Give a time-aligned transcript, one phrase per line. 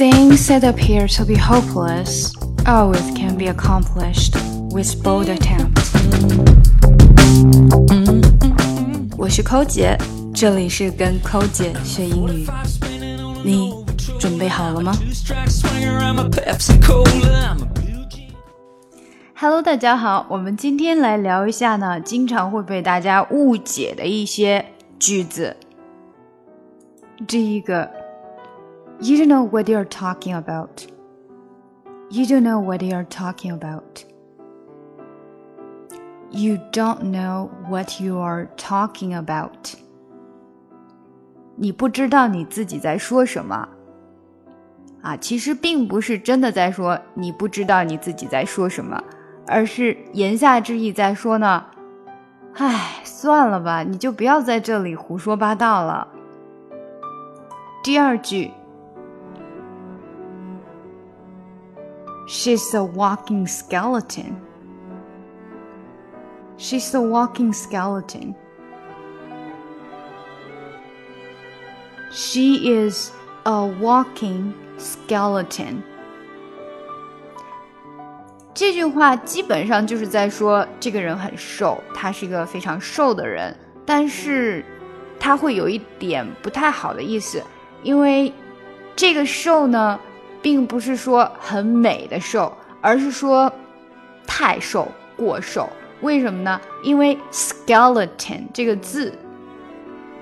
[0.00, 2.32] Things that appear to be hopeless
[2.64, 4.34] always can be accomplished
[4.72, 5.92] with bold attempts
[9.18, 9.98] 我是扣姐，
[10.34, 12.46] 这里是跟扣姐学英语。
[13.44, 13.74] 你
[14.18, 14.94] 准备好了吗
[19.34, 24.64] ？Hello，大家好，我们今天来聊一下呢，经常会被大家误解的一些
[24.98, 25.54] 句子。
[27.26, 27.99] 第一个。
[29.02, 30.86] You don't know what you're talking about.
[32.10, 34.04] You don't know what you're talking about.
[36.30, 39.74] You don't know what you are talking about.
[41.56, 43.68] 你不知道你自己在说什么
[45.00, 45.16] 啊？
[45.16, 49.02] 其实并不是真的在说你不知道你自己在说什么，
[49.46, 51.64] 而是言下之意在说呢。
[52.56, 56.06] 唉，算了吧，你就不要在这里胡说八道了。
[57.82, 58.50] 第二句。
[62.29, 64.37] She's a walking skeleton.
[66.57, 68.33] She's a walking skeleton.
[72.11, 73.11] She is
[73.43, 75.83] a walking skeleton.
[78.55, 84.65] 这句话基本上就是在说这个人很瘦，他是一个非常瘦的人，但是
[85.19, 87.43] 他会有一点不太好的意思，
[87.83, 88.33] 因为
[88.95, 89.99] 这个瘦呢。
[90.42, 93.52] 并不是说很美的瘦，而是说
[94.26, 95.68] 太瘦、过瘦。
[96.00, 96.58] 为什么呢？
[96.82, 99.12] 因为 skeleton 这个字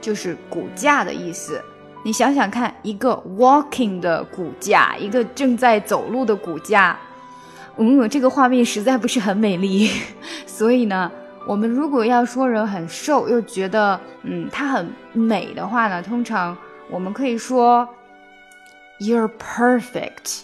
[0.00, 1.62] 就是骨架的意思。
[2.04, 6.98] 你想想看，一个 walking 的骨架，一个正在走路的骨架，
[7.78, 9.88] 嗯，这个画面实在不是很美丽。
[10.46, 11.10] 所以呢，
[11.46, 16.54] 我们如果要说人很瘦，又觉得嗯他很美的话呢，通常
[16.90, 17.88] 我们可以说。
[19.01, 20.41] You're perfect，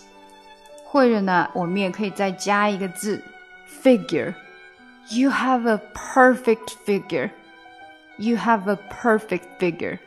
[0.85, 3.21] 或者呢，我们也可以再加一个字，
[3.83, 7.31] figure。You have a perfect figure.
[8.17, 9.97] You have a perfect figure，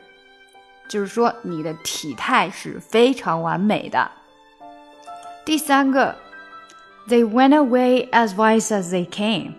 [0.87, 4.09] 就是说你的体态是非常完美的。
[5.43, 6.15] 第三个，
[7.07, 9.53] They went away as wise as they came.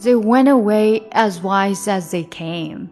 [0.00, 2.88] They went away as wise as they came.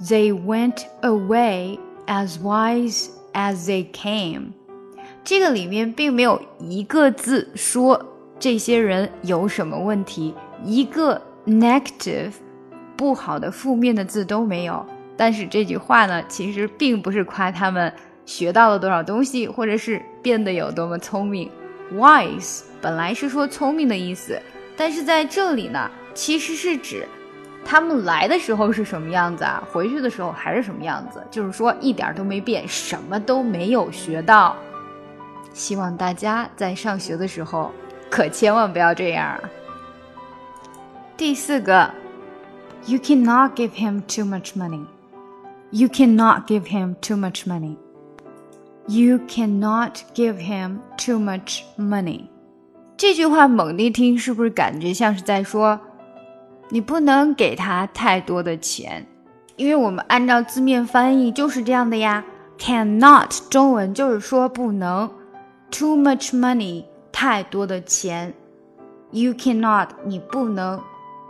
[0.00, 4.47] They went away As wise as they came，
[5.23, 8.05] 这个里面并没有一个字说
[8.37, 12.33] 这些人有什么问题，一个 negative
[12.97, 14.85] 不好的负面的字都没有。
[15.15, 17.91] 但是这句话呢，其实并不是夸他们
[18.25, 21.49] 学到了多少东西，或者是变得有多么聪明。
[21.93, 24.41] Wise 本来是说聪明的意思，
[24.75, 27.07] 但是在这里呢，其实是指。
[27.65, 29.63] 他们来的时候是什么样子啊？
[29.71, 31.25] 回去的时候还是什么样子？
[31.31, 34.55] 就是说一点都没变，什么都没有学到。
[35.53, 37.71] 希望大家在上学的时候
[38.09, 39.39] 可千万不要这样啊！
[41.15, 41.89] 第四个
[42.85, 44.85] ，You cannot give him too much money.
[45.69, 47.77] You cannot give him too much money.
[48.87, 52.25] You cannot give him too much money.
[52.97, 55.79] 这句话猛地听，是不是感觉像是在说？
[56.73, 59.05] 你不能给他太多的钱，
[59.57, 62.25] 因为我们按照字面翻译就是这样的呀。
[62.57, 65.07] Cannot 中文就是说不能
[65.69, 68.33] ，too much money 太多的钱
[69.11, 70.81] ，you cannot 你不能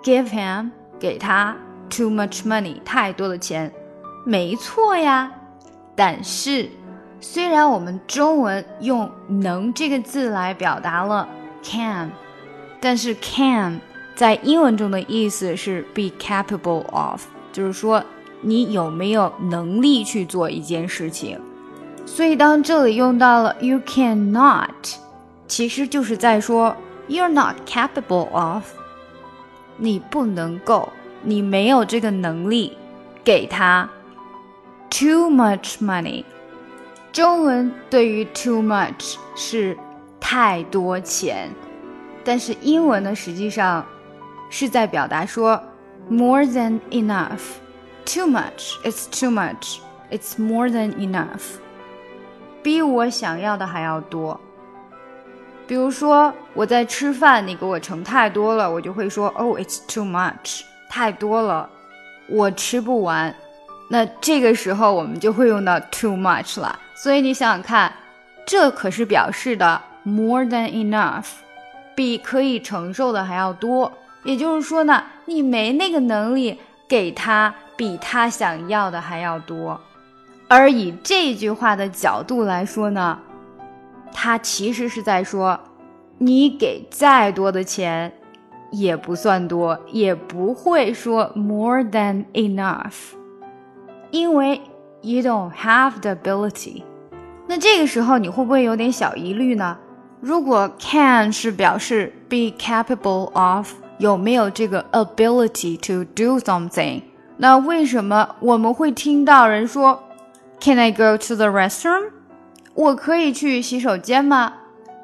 [0.01, 1.57] give him 给他
[1.89, 3.69] too much money 太多的钱，
[4.25, 5.29] 没错呀。
[5.93, 6.69] 但是
[7.19, 11.27] 虽然我们中文用能这个字来表达了
[11.61, 12.09] can，
[12.79, 13.81] 但是 can。
[14.15, 18.03] 在英文中的意思是 be capable of，就是说
[18.41, 21.39] 你有没有能力去做一件事情。
[22.05, 24.69] 所以当这里用到了 you cannot，
[25.47, 26.75] 其实就是在说
[27.07, 28.63] you're not capable of，
[29.77, 30.89] 你不能够，
[31.23, 32.77] 你没有这个能力
[33.23, 33.89] 给他
[34.91, 36.23] too much money。
[37.11, 39.75] 中文对于 too much 是
[40.19, 41.49] 太多钱，
[42.23, 43.83] 但是英文呢，实际上。
[44.55, 45.59] 是在表达说
[46.07, 47.41] more than enough,
[48.05, 49.79] too much, it's too much,
[50.11, 51.55] it's more than enough，
[52.61, 54.39] 比我想要的还要多。
[55.65, 61.67] 比如说我在吃饭，你给我盛太多了，我就会说 Oh, it's too much，太多了，
[62.29, 63.33] 我吃不完。
[63.89, 66.77] 那这个时候我们就会用到 too much 了。
[66.93, 67.91] 所以你想想看，
[68.45, 71.25] 这可是表示的 more than enough，
[71.95, 73.91] 比可以承受的还要多。
[74.23, 79.79] 也就是说呢，你没那个能力给他比他想要的还要多，
[80.47, 83.19] 而以这句话的角度来说呢，
[84.13, 85.59] 他其实是在说，
[86.17, 88.13] 你给再多的钱
[88.71, 93.13] 也不算多，也不会说 more than enough，
[94.11, 94.61] 因为
[95.01, 96.83] you don't have the ability。
[97.47, 99.77] 那这个时候你会不会有点小疑虑呢？
[100.21, 107.01] 如果 can 是表示 be capable of，有没有这个 ability to do something？
[107.37, 110.03] 那为什么我们会听到人说
[110.59, 112.11] Can I go to the restroom？
[112.73, 114.53] 我可以去洗手间吗？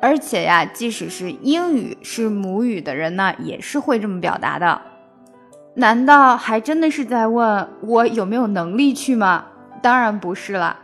[0.02, 4.82] 而且呀，即使是英语是母语的人呢，也是会这么表达的。
[5.76, 9.46] 难道还真的是在问我有没有能力去吗？
[9.82, 10.78] 当然不是了。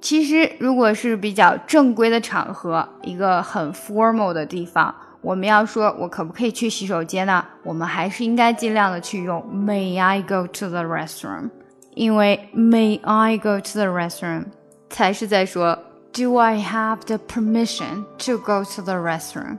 [0.00, 7.44] 其实，如果是比较正规的场合，一个很 formal 的地方，我们要说我可不可以去洗手间呢？
[7.64, 11.50] 我们还是应该尽量的去用 May I go to the restroom？
[11.94, 14.44] 因为 May I go to the restroom
[14.88, 15.76] 才是在说
[16.12, 19.58] Do I have the permission to go to the restroom？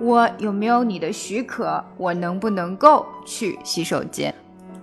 [0.00, 1.84] 我有没有你的许可？
[1.96, 4.34] 我能不能够去洗手间？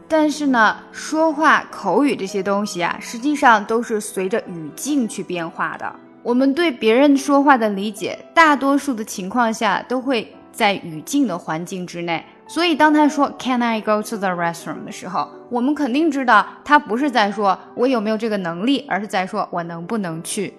[0.08, 5.94] 但是呢，说话口语这些东西啊，实际上都是随着语境去变化的。
[6.22, 12.24] 我们对别人说话的理解，大多数的情况下都会在语境的环境之内。
[12.48, 20.54] 所以，当他说 “Can I go to the restroom” 的时候，我们肯定知道他不是在说我有没有这个能力，而是在说我能不能去。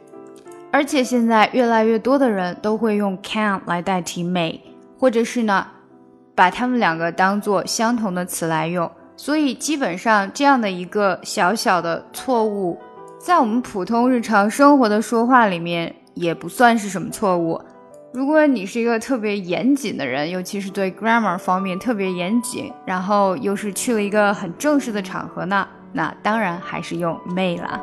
[0.70, 4.60] 而且现在越来越多的人都会用 “can” 来代替 “may”，
[4.98, 5.66] 或者是呢，
[6.34, 8.88] 把它们两个当做相同的词来用。
[9.16, 12.78] 所以基本上这样的一个小小的错误，
[13.22, 17.60] 在我们普通日常生活的说话里面也不算是什么错误。
[18.14, 27.78] 如果你是一个特别严谨的人，尤其是对 grammar 方面特别严谨，然后又是去了一个很正式的场合呢，那当然还是用 may 啦。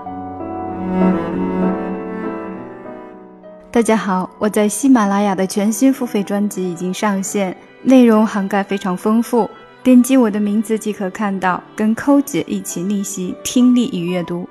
[3.72, 9.48] 大家好，我在喜马拉雅的全新付费专辑已经上线，内容涵盖非常丰富。
[9.84, 14.50] 点击我的名字即可看到，跟扣姐一起逆袭听力与阅读，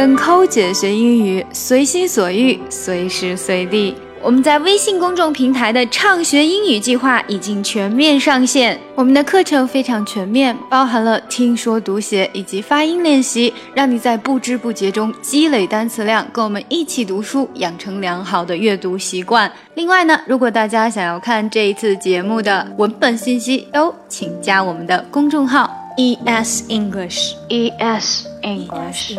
[0.00, 3.94] 跟扣姐学英语，随心所欲，随时随地。
[4.22, 8.80] 我们在微信公众平台的畅学英语计划已经全面上线。
[8.94, 19.52] 我们的课程非常全面，包含了听说读写以及发音练习，让你在不知不觉中积累单词量，跟我们一起读书，养成良好的阅读习惯。
[19.74, 29.18] 另外呢，如果大家想要看这一次节目的文本信息哦，请加我们的公众号 E S English E S English E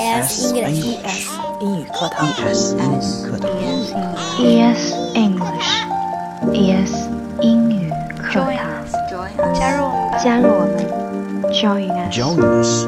[0.00, 1.28] S English
[1.60, 3.50] 英语课堂 E S 英语课堂
[4.38, 5.70] E S English
[6.52, 7.08] E S
[7.40, 8.54] 英语课堂，
[9.52, 12.14] 加入我们吧，加入我们，Join us。
[12.16, 12.86] Join us，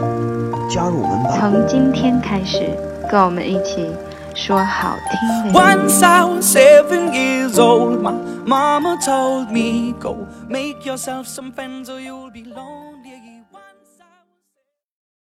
[0.72, 1.38] 加入我们吧。
[1.40, 2.70] 从今天开始，
[3.10, 3.88] 跟我们一起
[4.34, 5.58] 说好听的。
[5.58, 8.14] Once I was seven years old, my
[8.46, 12.83] mama told me, Go make yourself some friends or you'll be lonely.